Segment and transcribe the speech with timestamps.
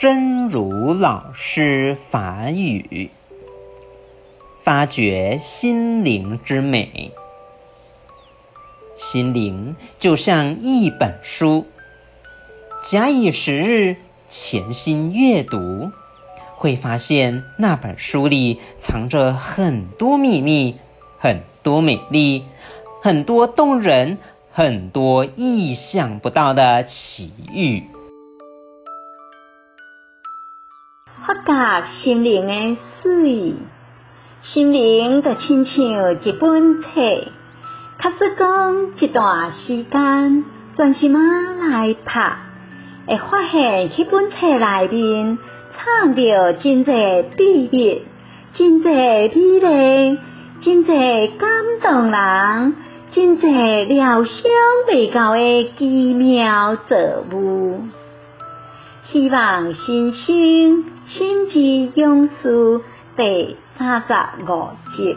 [0.00, 3.10] 真如老师法语，
[4.62, 7.10] 发掘心灵之美。
[8.94, 11.66] 心灵就像一本书，
[12.80, 13.96] 假以时日，
[14.28, 15.90] 潜心阅读，
[16.54, 20.76] 会发现那本书里藏着很多秘密，
[21.18, 22.44] 很多美丽，
[23.02, 24.18] 很多动人，
[24.52, 27.82] 很多意想不到的奇遇。
[31.26, 33.54] 发觉心灵的水，
[34.40, 35.84] 心灵就亲像
[36.22, 36.90] 一本册，
[37.98, 41.20] 假使讲一段时间专心啊
[41.60, 42.10] 来读，
[43.06, 45.38] 会发现迄本册里面
[45.70, 48.02] 藏着真侪秘密，
[48.52, 50.18] 真侪美丽，
[50.60, 51.50] 真侪感
[51.82, 52.74] 动人，
[53.10, 54.50] 真侪料想
[54.86, 56.96] 未到的奇妙造
[57.32, 57.82] 物。
[59.10, 61.60] 希望新生心之
[61.98, 62.82] 勇士
[63.16, 64.14] 第三十
[64.46, 65.16] 五集。